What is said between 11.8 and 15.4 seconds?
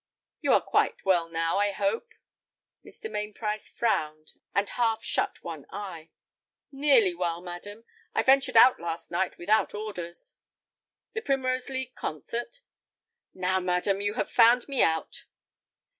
Concert?" "Now, madam, you have found me out!"